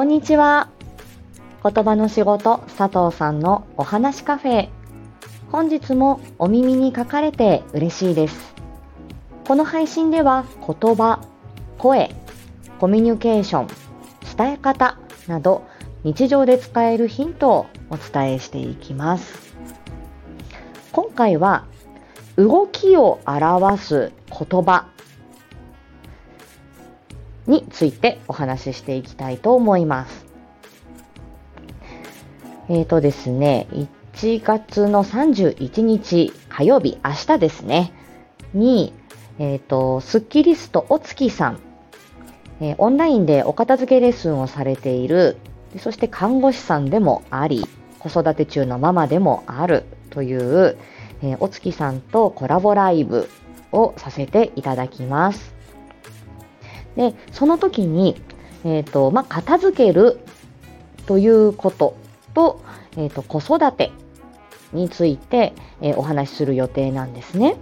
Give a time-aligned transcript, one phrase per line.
[0.00, 0.70] こんにちは。
[1.62, 4.70] 言葉の仕事佐藤さんのお話カフェ。
[5.52, 8.54] 本日もお耳に書かれて嬉しいです。
[9.46, 11.20] この配信では言葉、
[11.76, 12.14] 声、
[12.78, 13.68] コミュニケーション、
[14.38, 14.96] 伝え方
[15.28, 15.66] など
[16.02, 19.54] 日常で使えるヒントをお伝えしていきます。
[20.92, 21.66] 今回は
[22.36, 24.86] 動きを表す言葉
[27.46, 30.26] についてお話ししていきたいと思います。
[32.68, 33.66] えっ、ー、とですね、
[34.12, 37.92] 1月の31日火曜日、明日ですね、
[38.54, 38.92] に、
[39.38, 41.58] えっ、ー、と、スッキリストお月さん、
[42.60, 45.38] えー、オンラインでお片付けレッスンをされている、
[45.78, 47.66] そして看護師さんでもあり、
[47.98, 50.76] 子育て中のママでもあるという、
[51.22, 53.28] えー、お月さんとコラボライブ
[53.72, 55.59] をさせていただきます。
[56.96, 58.20] で、その時に、
[58.64, 60.20] え、ー、と、まあ、片付ける
[61.06, 61.96] ということ
[62.34, 62.60] と、
[62.96, 63.90] え、ー、と、子育て
[64.72, 67.56] について、えー、お話しする予定なんですね。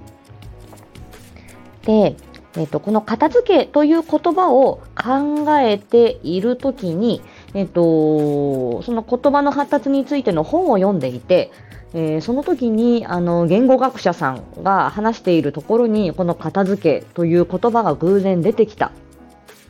[1.82, 2.16] で、
[2.56, 7.22] えっ、と、この片付けという言葉を考えているときに、
[7.54, 11.52] えっ、と、その言葉の発達についての本を読んでいて、
[11.94, 18.92] えー、その時にあの言語学者さんが話しているところにこの片付けという言葉が偶然出てきた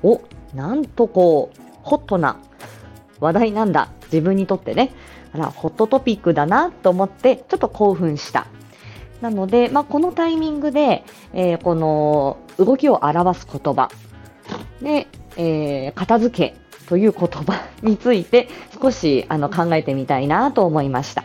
[0.03, 0.21] お、
[0.55, 2.39] なんとこう、ホットな
[3.21, 3.91] 話題なんだ。
[4.05, 4.93] 自分にとってね。
[5.33, 8.47] あら、ホットトピックだなと思って、ちょっと興奮した。
[9.21, 13.91] なので、まあ、このタイミングで、えー、この動きを表す言葉
[14.81, 16.57] で、えー、片付け
[16.89, 18.49] という言葉 について
[18.81, 21.25] 少しあの考えてみたいなと思いました。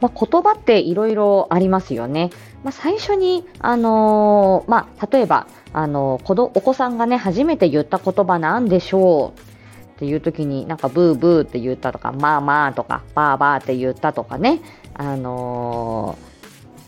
[0.00, 2.30] まあ、言葉っていろいろありますよね。
[2.62, 9.40] まあ、最初に、あのー、まあ、例えば、あのー、子お子さんがね、初めて言った言葉なんでしょう
[9.96, 14.60] っていう時に、なんかブーブーって言ったとか、まあまあとか、バーバーって言ったとかね、
[14.94, 16.18] あの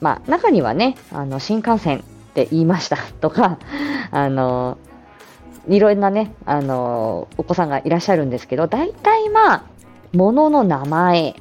[0.01, 3.59] ー、まあ、中にはね、あの、新幹線って言いました とか、
[4.11, 4.79] あの
[5.69, 9.65] いろんなね、あのお子さんがいらっしゃるんですけど、大体まあ、
[10.13, 11.37] 物の名前、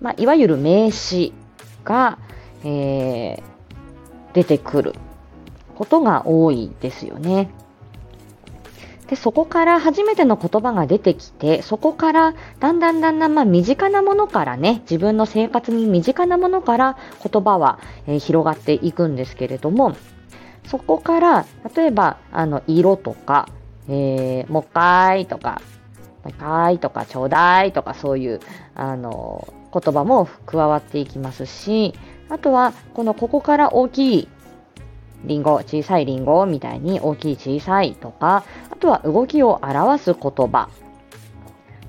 [0.00, 1.32] まあ、いわゆる名詞
[1.84, 2.18] が、
[2.64, 3.42] えー、
[4.32, 4.94] 出てくる。
[5.74, 7.50] ことが多いですよね。
[9.08, 19.94] で、そこから初めての言葉が出てきて、そこからだんだんだんだんまあ身近なものからね、自分の生活に身近なものから言葉は、え、広がっていくんですけれども、
[20.66, 21.46] そこから、
[21.76, 23.48] 例えば、あの、色とか、
[23.88, 25.60] えー、もう一回とか、
[26.24, 28.40] もう一回とか、ちょうだいとか、そういう、
[28.74, 31.94] あの、言葉も加わっていきますし、
[32.30, 34.28] あとは、このここから大きい
[35.24, 40.68] リンゴ、小さいリンゴみたいに大きい小さいとか、あとは動きを表す言葉。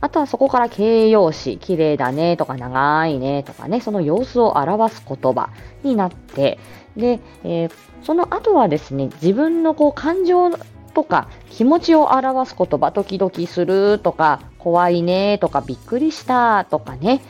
[0.01, 5.49] あとはそこから形容詞、綺麗だねとか長いねとかね、その様子を表す言葉
[5.83, 6.59] になって、
[6.95, 7.71] で、えー、
[8.03, 10.51] その後はですね、自分のこう感情
[10.93, 17.21] とか気持ちを表す言葉、ドキドキするとか、怖いねとか、びっくりしたとかね、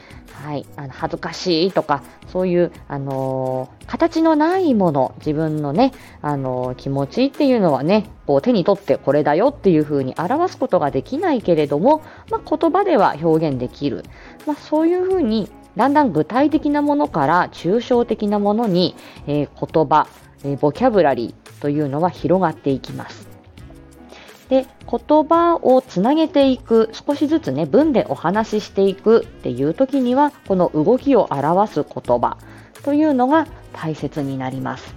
[0.45, 5.91] はい、あの恥ずかしいとか、そういう、あのー、形のないもの、自分のね、
[6.22, 14.03] あのー、気持ちっていうのはね、こう手に取ってこれだよっていう風に表すことができないけれども、まあ、言葉では表現できる。
[14.45, 18.95] まあ、そういう風に、だんだん具体的なものから抽象的なものに、
[19.25, 20.07] えー、言葉、
[20.44, 23.34] えボキャブラリーというのは広がっていきます。
[24.50, 32.38] で、言葉をつなげていく、少しずつね、文でお話ししていくっていう時には、この動きを表す言葉
[32.84, 34.95] というのが大切になります。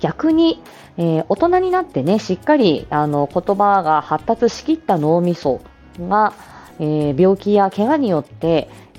[0.00, 0.60] 逆に、
[0.98, 5.60] えー、大人になってね、しっかりあの言葉が発達しきった脳みそ
[5.98, 6.34] が、
[6.80, 8.68] えー、病気や怪我によって、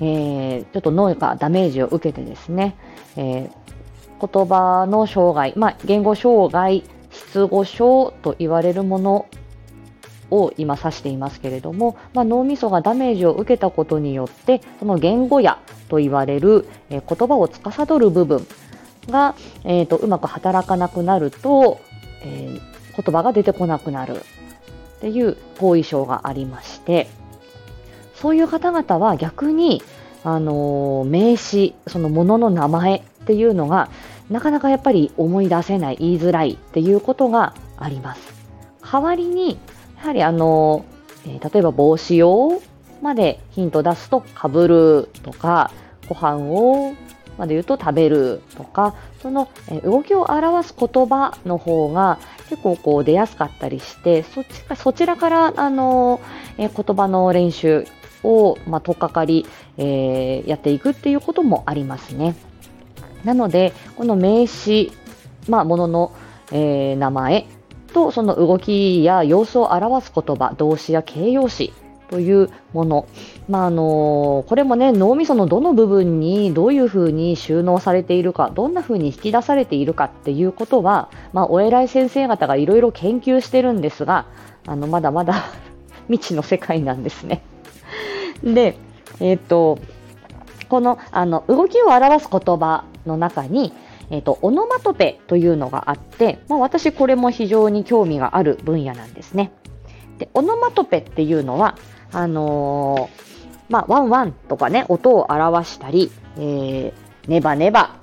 [0.60, 2.74] ー、ちょっと脳がダメージを受けてですね、
[3.16, 3.50] え
[4.20, 6.84] 言葉の障害、まあ、言語障害
[7.14, 9.26] 失語症と言われるもの
[10.30, 15.58] を今指していますけれども、まあ、脳みそがダメージを受けたことによってその言語や
[15.88, 18.46] と言われる、えー、言葉を司る部分
[19.08, 19.34] が、
[19.64, 21.80] えーと、うまく働かなくなると、
[22.22, 24.22] えー、言葉が出てこなくなる。
[24.96, 27.08] っていう後遺症がありまして
[28.14, 29.82] そういう方々は逆に、
[30.22, 33.90] あのー、名詞そのものの名前っていうのが
[34.30, 38.34] なかなかやっぱり思い出せない、言いづらいっていうことがあります。
[38.80, 39.58] 代わりに、
[39.96, 40.84] やはりあの、
[41.26, 42.62] えー、例えば帽子を
[43.02, 45.70] までヒント出すと、かぶるとか、
[46.08, 46.94] ご飯を
[47.38, 49.48] まで言うと食べるとか、その、
[49.84, 52.18] 動きを表す言葉の方が
[52.48, 56.20] 結構こう出やすかったりして、そっちかそちらからあの、
[56.58, 57.86] え言葉の練習
[58.22, 59.46] を、まあ、とっかかり、
[59.76, 62.34] えー、やっていくっていうこともありますね。
[63.24, 64.92] なので、この名詞、
[65.48, 66.12] まあ、ものの、
[66.52, 67.46] えー、名前
[67.92, 71.72] とその動きや様子を表す言葉、動詞や形容詞
[72.10, 73.08] というもの。
[73.48, 84.26] まあ、あのこれもね、脳みそのどの部分にどういうふうに収納されているか、どんなふうに引き出されているかっていうことは、まあ、お偉い先生方がいろいろ研究してるんですが、
[84.66, 85.44] あの、まだまだ
[86.08, 87.42] 未知の世界なんですね。
[88.42, 88.76] で、
[89.20, 89.78] えっ、と、
[90.68, 93.72] この、あの、動きを表す言葉の中に、
[94.10, 99.52] えっ、ー、と、オノマトペというのがあって、まあ、私これも非常に興味がある分野なんですね。
[100.18, 101.76] で、オノマトペっていうのは、
[102.12, 103.24] あのー、
[103.68, 106.92] まあ、ワンワンとかね、音を表したり、えー、
[107.28, 107.96] ネバネバ、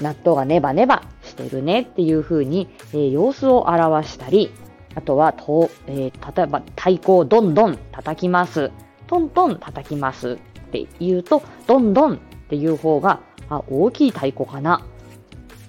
[0.00, 4.52] 納豆がネバネバしてるねっていう風に、えー、様子を表したり、
[4.94, 8.70] あとは、とえー、例えば太鼓をどんどん叩きます。
[9.06, 10.36] トントン叩きますっ
[10.70, 12.18] て言うと、どんどんっ
[12.48, 13.20] ていう方が、
[13.50, 14.84] あ、大きい太鼓かな。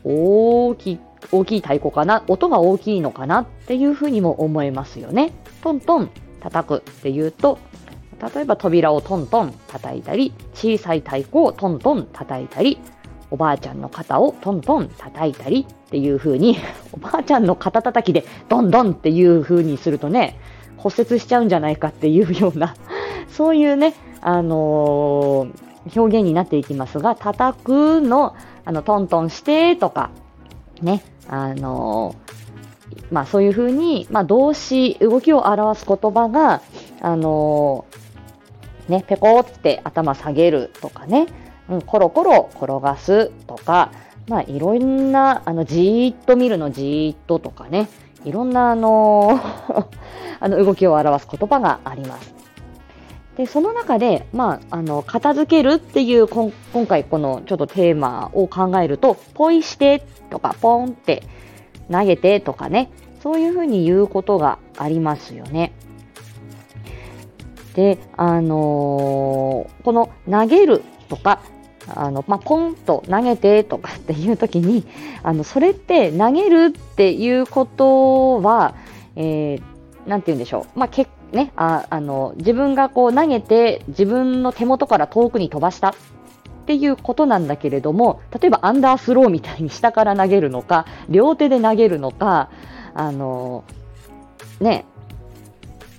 [0.04, 1.00] 大きい、
[1.32, 2.24] 大きい太鼓かな。
[2.28, 5.32] 音が大きいのかなっていうふうにも思えますよね。
[5.62, 6.10] トントン
[6.40, 7.60] 叩くっていうと、
[8.34, 12.80] 例えば扉をトントン叩いたり、小さい太鼓をトントン叩いたり、
[13.32, 16.58] おばあちゃんの肩をトントン叩いたりっていう風に、
[16.92, 20.38] おばあちゃんの肩叩きでドンドンっていう風にするとね、
[20.78, 22.76] 骨折しちゃうんじゃないかっていうような、
[23.30, 28.36] そういうね、あのー、表現になっていきますが、叩くの、
[28.66, 30.12] あの、トントンしてとか、
[30.82, 36.62] ね、あのー、まあそういうふうに、まあ動詞、動きを表す言葉が、
[37.02, 41.28] あのー、ね、ペコって頭下げるとかね、
[41.70, 43.92] うん、コロコロ転がすとか、
[44.28, 47.90] まあいろんな、あの、じーっと見るのじーっととかね、
[48.26, 49.40] いろんなあの
[50.42, 52.39] あの動きを表す言葉があります。
[53.40, 56.52] で、その中で、まあ、あの、片付けるっていう今
[56.86, 61.24] 回このちょっとテーマを考えると、ポイしてとか、ポンって
[61.90, 62.92] 投げてとかね、
[63.24, 65.72] そういうふうに言うことがありますよね。
[67.76, 71.40] で、あのー、この投げるとか、
[71.88, 74.86] あの、まあ、ポンと投げてとか っていう時に、
[75.24, 78.76] あの、それって投げるっていうことは、
[79.16, 80.78] えー、なんて言うんでしょう。
[80.78, 85.90] まあ、結ね、ああの自分がこう投げて自分の手元から遠くに飛ばした。
[85.90, 85.94] っ
[86.70, 92.52] ていうことなんだけれども、例えばアンダースローみたいに下から投げるのか、両手で投げるのか、
[92.94, 93.64] あの、
[94.60, 94.86] ね、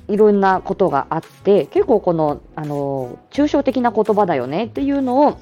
[0.07, 5.39] いろんなことがあって、結構この、あの、抽象的な言葉だよねっていうのを、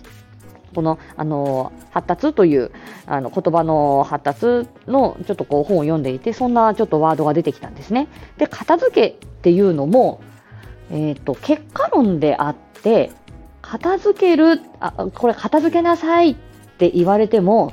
[0.78, 2.70] この、あの、発達という、
[3.04, 8.06] あの、言葉の発達の、ちょっとこう本を読んでいて、そんなちょっとワードが出てきたんですね。
[8.36, 10.20] で、片付けっていうのも、
[10.92, 13.10] えっ、ー、と、結果論であって、
[13.60, 16.36] 片付ける、あ、これ片付けなさいっ
[16.78, 17.72] て言われても、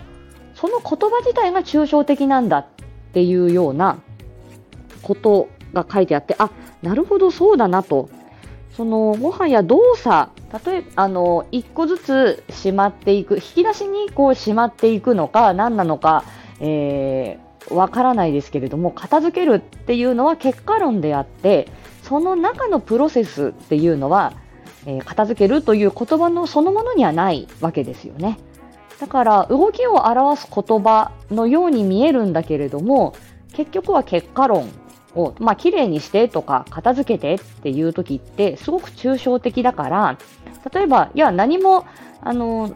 [0.56, 2.66] その言葉自体が抽象的なんだっ
[3.14, 4.00] ていうような
[5.04, 6.50] ことが書いてあって、あ、
[6.82, 8.10] なるほどそうだなと。
[8.76, 10.32] その、もはや動作、
[10.66, 16.24] 例えば、あの、一個ずつしまっていく、引き出しにこうしまっていくのか、何なのか、
[16.60, 17.40] え
[17.70, 21.68] わからないですけれども片付けるっていうのは結果論であって
[22.04, 24.34] その中のプロセスっていうのは、
[24.86, 28.38] えー、片付けるという言葉のそのものにはないわけですよね。
[29.00, 33.14] だから動きを表す言葉のように見えるんだけれども
[33.52, 34.70] 結局は結果論
[35.16, 40.18] を、まあ、綺麗にしてとか片付けてっていう時ってすごく抽象的だから
[40.74, 41.86] 例えばいや何も
[42.22, 42.76] あの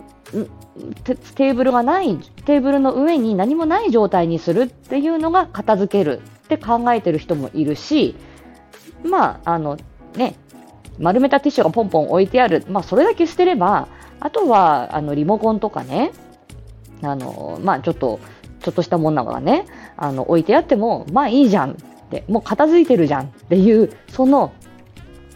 [1.36, 8.16] テーブルがない、テーブルの上に何もない状態にするっていうのが片付けるって考えてる人もいるし、
[9.04, 9.78] まあ、あの、
[10.16, 10.36] ね、
[10.98, 12.66] 丸めたティッシュがポンポン置いてある。
[12.70, 13.88] まあ、それだけ捨てれば、
[14.20, 16.12] あとは、あの、リモコンとかね、
[17.02, 18.20] あの、まあ、ちょっと、
[18.62, 19.66] ちょっとしたもんなのがね、
[19.96, 21.76] あの、置いてあっても、まあいいじゃんっ
[22.10, 24.52] て、もう片付いてるじゃんっていう、その、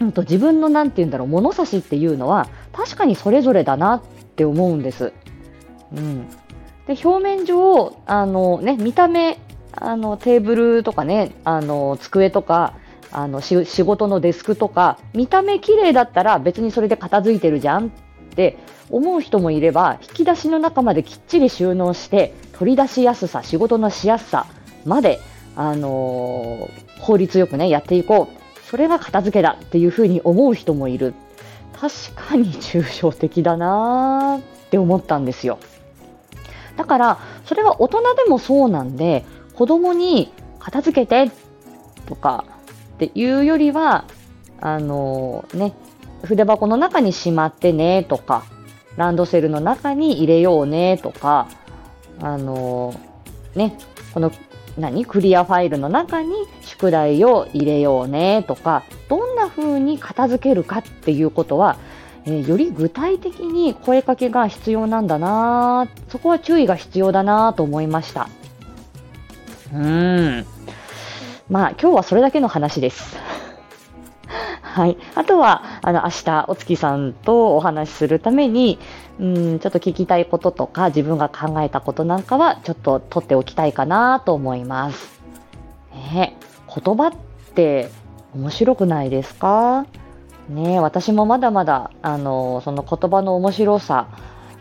[0.00, 4.02] うんと自分のなんて言うんだろう、物差しっていうのは、確かにそれぞれだなっ
[4.36, 5.12] て思うんです。
[5.92, 6.28] うん、
[6.86, 9.38] で表面上あの、ね、見た目
[9.72, 12.74] あのテーブルとかねあの机とか
[13.10, 17.90] あの仕事のデスクとか見た目綺麗だったら別にそれで片付いてるじゃんっ
[18.34, 18.58] て
[18.90, 24.46] 思う人もいれば引き出しの中まできっちり収納して取り出しやすさ仕事のしやすさ
[24.84, 25.20] まで、
[25.56, 31.14] あのー、効率よくねやっていこうそれが片付けだっていうふうに思う人もいる
[31.72, 35.60] 確かに抽象的だなーっって思ったんですよ。
[36.76, 41.30] だから、それは大人でもそうなんで、子供に片付けて
[42.06, 42.44] とか
[42.94, 44.04] っていうよりは、
[44.60, 45.74] あのー、ね、
[46.24, 48.44] 筆箱の中にしまってねとか、
[48.96, 51.46] ランドセルの中に入れようねとか、
[52.20, 53.78] あのー、ね、
[54.12, 54.32] この
[54.78, 55.04] 何？
[55.06, 61.76] クリアファイルの中に宿題を入れようねとか、どんな風に片付けるかっていうことは、
[62.26, 68.28] えー、より具体的に声かけが必要なんだなそこは注意が必要だなと思いました。
[69.72, 70.46] うん。
[71.50, 73.16] まあ今日はそれだけの話です。
[74.74, 74.96] はい。
[75.14, 78.80] あとは、あの、明日、お月さんとお話しするために、
[79.20, 85.20] うん、ちょっと聞きたいこととか、自分が考えたことなんかは、ちょっと取っておきたいかなと思います。
[86.12, 87.12] ね、言葉っ
[87.54, 87.88] て
[88.34, 89.86] 面白くないですか？
[90.48, 94.08] ね私もまだまだ、あの、その言葉の面白さ、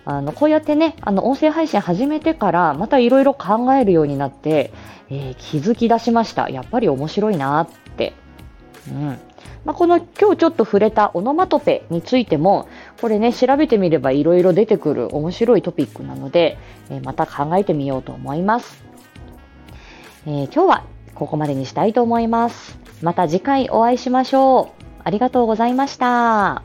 [0.06, 4.72] あの、こうやってね、あの、音声配信始めてから、またいろいろ考えるようになって、
[5.10, 6.52] えー、気づき出しました。
[6.52, 7.68] やっぱり面白いなっ
[7.98, 8.14] て。
[8.92, 9.18] うん。
[9.66, 12.68] まあ、この今日ちょっと触れたオノマトペについても、
[13.00, 16.58] これね、調べてみればいろいろ出てくる面白いトピックなので、
[16.90, 18.84] え、また考えてみようと思います。
[20.26, 20.84] えー、今日は
[21.16, 22.78] ここまでにしたいと思います。
[23.02, 24.84] また次回お会いしましょう。
[25.04, 26.64] ありがとうございました。